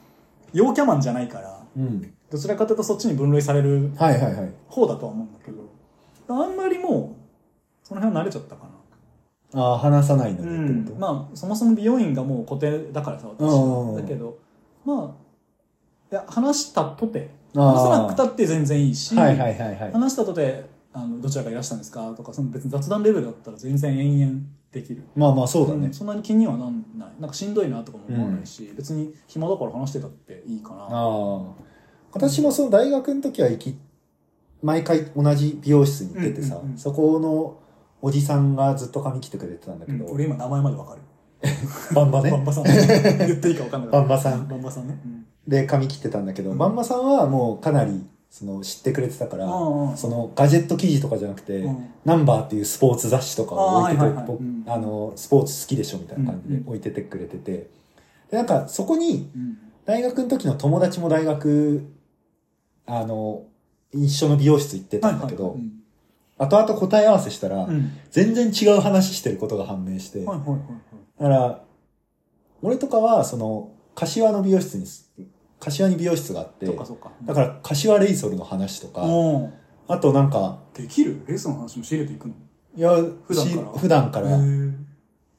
[0.52, 2.14] 陽キャマンじゃないからうん。
[2.30, 3.90] どちらかというとそっちに分類される
[4.68, 5.62] 方だとは思うんだけど。
[6.28, 8.69] あんまりもうその辺は慣れちゃったかな
[9.54, 13.42] ああ話さないのうにってこと、んまあそもそも美容院がもう固定だからさ私。
[13.42, 14.38] うんはだけど
[14.84, 15.16] ま
[16.12, 17.40] あいや話したとて。
[17.52, 19.92] 話さなくたって全然いいし、はいはいはいはい。
[19.92, 25.02] 話したとてあのどちらかいらしたんですかとかその別に雑談レベルだったら全然延々できる。
[25.16, 27.08] まあまあそうだね、んそんなに気にはなんない。
[27.18, 30.84] なんかしんどいなとかも思わないし、別に暇だから話してたっていいかな。
[30.84, 31.40] ああ
[32.12, 33.78] 私もその大学の時は行き
[34.62, 36.78] 毎回同じ美容室に行っててさ、うんうんうん。
[36.78, 37.58] そこの
[38.02, 41.02] おじさんがずっと髪切ってくれてたんだけど、俺今名前までわかる。
[41.94, 42.30] バンバね。
[42.30, 42.64] バンバさん。
[42.64, 43.90] 言っていいかわかんない。
[43.90, 44.48] バンバさん。
[44.48, 44.98] バンバさんね。
[45.04, 45.26] うん。
[45.48, 46.58] で髪切ってたんだけど、うん。
[46.58, 49.90] バンバさんはもうかなり、その、知ってくれてたから、うん。
[49.90, 51.86] うんその、ガジェット記事とかじゃなくて、うん。
[52.04, 54.38] ナンバーっていうスポーツ雑誌とかを置いてて、はいはいはい。
[54.66, 56.62] あの、スポーツ好きでしょみたいな感じうんうん。
[56.64, 57.70] で置いててくれてて、
[58.30, 59.58] で、なんか、そこに、うん。
[59.86, 61.86] 大学の時の友達も大学、
[62.86, 63.44] あの、
[63.92, 65.79] 一緒の美容室行ってたんだけど、うん
[66.40, 67.92] 後々答え合わせしたら、うん。
[68.10, 70.62] 全然違う話してることが判明して、はいはいはいはい。
[71.18, 71.62] だから、
[72.62, 75.10] 俺とかは、その、柏の美容室にす、
[75.58, 77.12] 柏に美容室があってそっ、かそっか。
[77.24, 79.52] だから、柏レイソルの話とか、うん
[79.88, 81.24] あとなんか、できる？
[81.26, 82.34] レースの話も仕入れていくの？
[82.76, 82.90] いや、
[83.26, 83.72] 普段から？
[83.72, 84.72] し普段から、へー。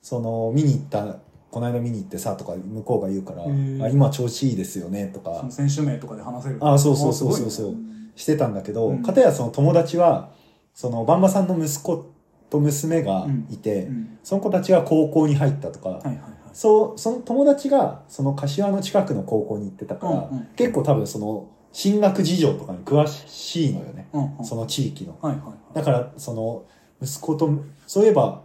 [0.02, 5.38] その、見に行った、この間見に行ってさ、とか向こうが言うから、あ今調子いいですよね、とか。
[5.38, 6.58] その、選手名とかで話せる。
[6.60, 7.76] あそうそうそうそうそう。
[8.18, 9.04] してたんだけど、うん。
[9.04, 10.32] かたやその友達は、
[10.74, 12.12] その、バンバさんの息子
[12.50, 16.24] と娘がいて、うんその子たちが高校に入ったとか、はいはいはい。
[16.54, 24.08] そう、その友達が、その柏の近くの高校に行ってたから、うんうん結構多分その、進学事情とかに詳しいのよね。
[24.14, 25.18] うんうんその地域の。
[25.22, 25.76] はいはいはい。
[25.76, 26.64] だから、その、
[27.02, 27.50] 息子と、
[27.88, 28.42] そういえば、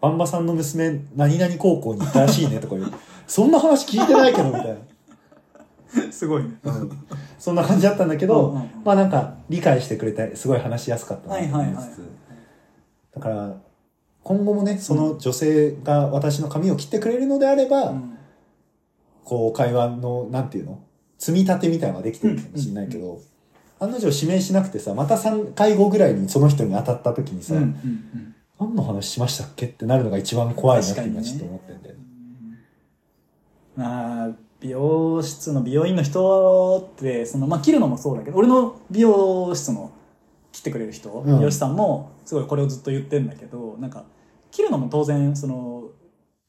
[0.00, 2.92] バンバさんの娘、何々高校に行ったらしいねとか言う。
[3.26, 4.76] そんな話聞いてないけど、みたいな。
[6.12, 6.42] すごい。
[6.42, 6.50] ね。
[6.64, 6.90] うん。
[7.38, 8.68] そんな感じだったんだけど、うんうんうん。
[8.84, 11.36] まあなんか、理解してくれて、すごい話しやすかったな。
[11.36, 11.86] と思いつつ、はいはいはい。
[13.14, 13.56] だから、
[14.22, 18.16] 今後もね、その女性が私の髪を切ってくれるのであれば、うん。
[19.24, 20.80] こう、会話の、なんていうの？
[21.18, 23.20] 積み立てみたいなのができてるかもしれないけど、
[23.78, 28.34] 案の定指名しなくてさ、また3回後ぐらいにその人に当たった時にさ、うんうんうん。
[28.60, 29.66] 何の話しましたっけ？
[29.66, 32.00] ってなるのが一番怖いなって今ちょっと思ってんだよね。
[33.76, 34.30] まあ
[34.64, 39.92] 美容室の美容院の人ってその、まあ、切るのもそうだけど俺の美容室の
[40.52, 41.36] 切ってくれる人、うん。
[41.36, 44.04] 美容師さんもすごいこれをずっと言ってんだけどなんか
[44.50, 45.90] 切るのも当然その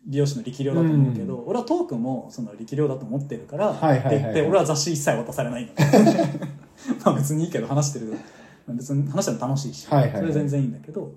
[0.05, 5.71] 美容師の力量だと思うけど、俺はトークもその力量だと思ってるから、って言って俺は雑誌一切渡されないの。
[7.03, 8.13] まあ別にいいけど話してる
[8.67, 11.11] 別に話してるの楽しいし、それ全然いいんだけど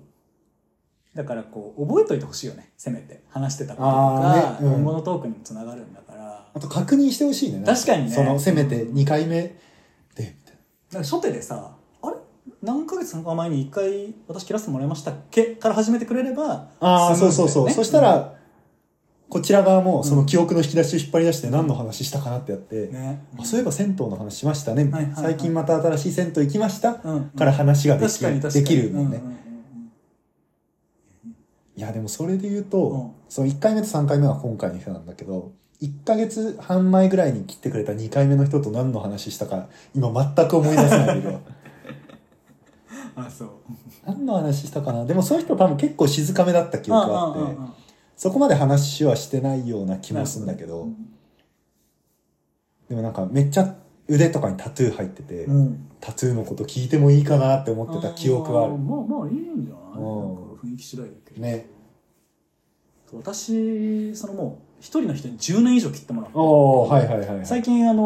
[1.13, 3.21] だからこう覚えといてほしいよねせめて。
[3.29, 4.73] 話してたことあがーねうん。
[4.81, 6.08] 今後のトークにもつながるんだから、
[6.53, 7.63] あと確認してほしいね。
[7.65, 8.11] 確かにね。
[8.11, 9.55] その、せめて2回目で、
[10.17, 10.55] みたい
[10.93, 10.99] な。
[10.99, 12.15] 初手でさあれ？
[12.61, 15.55] 何ヶ月か前に一回私切らせてもらいましたっけ？
[15.55, 16.69] から始めてくれればな。
[16.79, 17.69] ああ、スそうそうそう。
[17.69, 18.35] そしたら、
[19.29, 23.23] こちら側もその記憶の引き出しを引っ張り出して何の話したかなってやって、ね。
[23.37, 24.85] あそういえば銭湯の話しましたね。
[24.85, 25.15] はいはいはい。
[25.15, 27.23] 最近また新しい銭湯行きました、うん。
[27.29, 29.17] から話ができできるもんね。
[29.17, 29.39] うんうんうん
[31.75, 33.11] いや、でもそれで言うと、うん。
[33.29, 41.39] その1回目と3回目は今回の人なんだけど、1ヶ月半前ぐらいに切ってくれた2回目の人と何の話したか、今全く思い出せないけど。
[43.15, 43.49] あそう。
[44.05, 45.05] 何の話したかな？
[45.05, 47.57] でもその人多分結構静かめだった記憶があって、
[48.15, 50.95] そこまで話はしてないような気もするんだけど、うん
[52.89, 53.75] でもなんかめっちゃ
[54.07, 55.85] 腕とかにタトゥー入ってて、うん。
[55.99, 58.73] タトゥーのこと聞いてもいいかなって思ってた記憶がある。
[58.73, 60.01] ーまあまあいいんじゃない？
[60.01, 60.25] うん。
[60.25, 61.67] なんか雰囲気次第だけど、ね。
[63.13, 67.45] 私そのもう一人の人に10年以上切ってもらっておー、はいはいはいはい。
[67.45, 68.03] 最近あの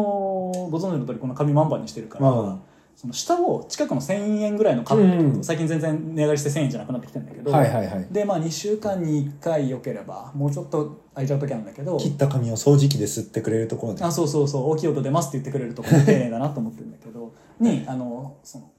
[0.70, 2.60] ご存知の通りこの髪マンにしてるから、うん
[2.96, 8.06] その下を近くの1000円ぐらいのカットってこと、うん最近全然値上がりして1000円じゃなくなってきてるんだけど、はいはいはい。
[8.08, 14.04] でまあ2週間に1回良ければもうちょっと空いちゃう時あるんだけど切った髪を掃除機で吸ってくれるところで。
[14.04, 18.70] あそうそうそう大きい音出ますって言ってくれるところ丁寧だなと思ってるんだけど にあのその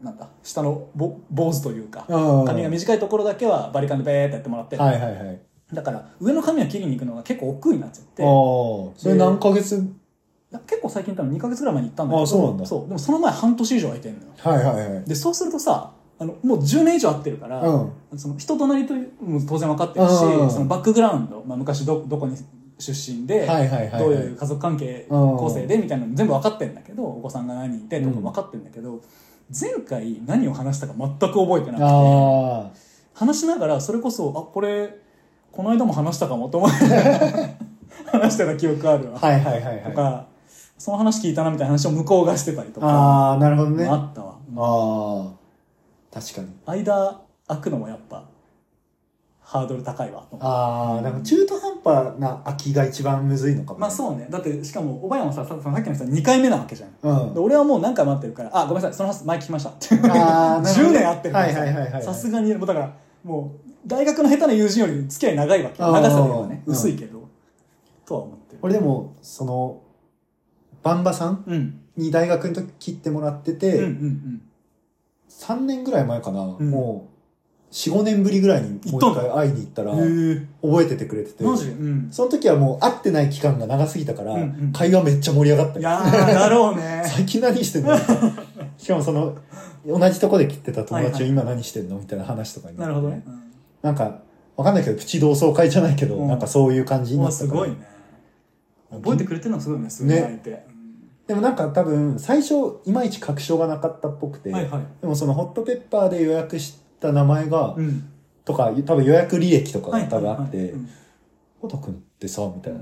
[0.00, 5.40] なんだ下のぼ坊主というかうん髪が短いところだけはバリカンでベーってやってもらって、はいはいはい。
[5.72, 8.22] だから上の髪を切りに行くのが結構億劫になっちゃって。
[8.22, 8.28] ああ、
[8.96, 9.82] それ何ヶ月？
[10.66, 12.64] 結構最近多分2ヶ月ぐらい前に行ったんだけどあそうなんだ。
[12.64, 14.26] でもその前半年以上空いてんのよ。
[14.36, 15.04] はいはいはい。
[15.04, 18.18] でそうするとさあのもう10年以上会ってるから、うん。
[18.18, 20.50] その人となりというも当然分かってるし、うん。
[20.50, 22.36] そのバックグラウンド、まあ、昔どどこに
[22.78, 24.00] 出身で、はいはいはいはい。
[24.00, 29.00] どういう家族関係うん構成でみたいなの全部分かってるんだけどお子さんが何人いてとか分かってるんだけど、
[29.58, 32.70] 前回何を話したか全く覚えてなくてあ。
[33.14, 35.01] 話しながらそれこそあこれ
[35.52, 36.84] この間も話したかもと思って
[38.10, 39.82] 話してた記憶あるわ、あ、はいはいはいはい。
[39.84, 40.26] とか
[40.78, 43.86] その話聞いたなみたいな話を向こうがしてたりとかああ、なるほどね。
[43.86, 45.30] ああったわ、あ、
[46.12, 46.48] 確かに。
[46.66, 48.24] 間空くのもやっぱ
[49.40, 50.22] ハードル高いわ。
[50.30, 54.26] と思ってああ、なんか中途半端な空きが一番むずいのかも、まあそうね。
[54.30, 56.90] だってしかもおばやもさささっきの人は2回目なわけじゃん。
[57.02, 57.34] うん。
[57.34, 59.88] で俺はもう何回待ってるからあごめんなさいその話前聞きましたって。
[59.94, 62.02] あーなるほど 10年会ってるからはいはいはいはい。
[62.02, 62.92] さすがにもうだから
[63.24, 65.82] もう大学の下手な友人より付き合い長いわけ。
[65.82, 66.72] 長さではねうん。
[66.72, 67.28] 薄いけど、
[68.06, 68.58] とは思ってる。
[68.62, 69.82] 俺でも、その、
[70.82, 71.78] バンバさんうん。
[71.96, 74.42] に大学の時切ってもらってて、うんうんうん。
[75.28, 76.70] 3年ぐらい前かな、ん。
[76.70, 77.08] も
[77.70, 81.44] う、4、5年ぶりぐらいにもう一回会いに行ったら、覚えててくれてて。
[81.44, 82.08] うん。
[82.10, 84.72] その時はもう会ってない期間が長すぎたから、うんうん。
[84.72, 85.80] 会話めっちゃ盛り上がったよ。
[85.80, 87.02] いやーだろうね。
[87.08, 87.96] 最近何してんの？
[88.78, 89.36] しかもその、
[89.86, 91.98] 同じとこで切ってた友達は今何してんの？
[91.98, 93.10] みたいな話とかになるほど。
[93.10, 93.24] ね、
[93.82, 94.20] なんか、
[94.56, 96.28] わかんないけど、プチ同窓会じゃないけど、うん。
[96.28, 97.60] なんかそういう感じうん、になったから。
[97.60, 97.88] わすごいね。
[98.90, 100.66] 覚えてくれてるのすごいねすごい相手、
[101.26, 104.82] でもなんか多分、最初、いまいち確証がなかったっぽくて、うんはいはい。
[105.00, 108.08] でもそのホットペッパーで予約した名前が、うん。
[108.44, 110.74] とか、多分予約履歴とかはいが多分あって
[111.60, 112.80] ホト君ってさ、みたいな。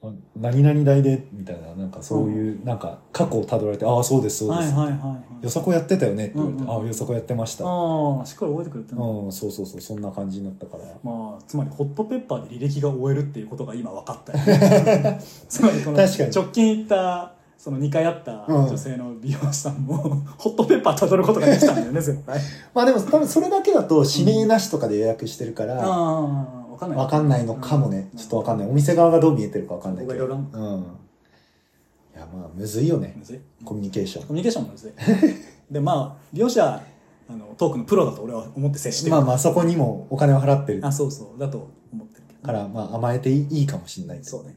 [0.00, 4.72] あ何々大で、みたいな、なんかそういう、なんか過去をたどられて、ああ、そうです、そうです。
[4.72, 5.44] はいはいはいはい。
[5.44, 6.76] よさこやってたよねって言われて、うんうん。
[6.76, 7.64] ああ、よさこやってました。
[7.66, 10.84] ああしっかり覚えてくれてうん、そうそうそう、そんな感じになったから。
[11.02, 15.20] まあ、つまりホットペッパーで履歴が終えるっていうことが今分かったよね。
[15.48, 16.30] つまりこの確かに。
[16.30, 18.66] 直近行ったその2回会ったうん。
[18.68, 19.96] 女性の美容師さんも、
[20.38, 22.40] ホットペッパーたどることができたんだよね絶対。
[22.72, 28.10] まあでも多分それだけだと指名なしとかで予約してるから、ああ分かんないわかんないのかもね。
[28.16, 28.68] ちょっとわかんない。
[28.68, 30.26] お店側がどう見えてるかわかんないけど。
[30.26, 30.32] うん。
[30.32, 33.24] いや、まあ、むずいよねむ。
[33.24, 33.40] ずい？
[33.64, 34.26] コミュニケーション。
[34.26, 34.92] コミュニケーションもむずい
[35.70, 36.82] でまあ美容師は
[37.28, 44.56] あのトークのプロだと俺は思って接してるまあまあ、そこにもお金を払ってるあそうそうだと思ってるけどから、まあ、甘えていいかもしれないそうね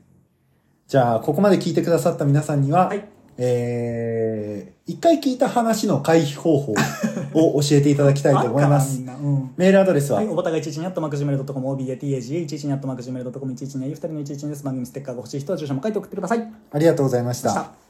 [0.88, 3.07] じゃあ、ここまで聞いてくださった皆さんには、はい
[3.43, 6.73] えー、一回聞いた話の回避方法
[7.34, 14.63] を 教えていただきたいと思いますうんメールアドレスは、はい、おばたが112にあったマクジメルドットコム、OBATAGA112 にあったマクジメルドットコム、112に2人の112です。
[14.63, 16.47] 番組ステッカーが欲しい人は住所も書いて送ってください。
[16.71, 17.23] ありがとうござい。
[17.23, 17.81] ました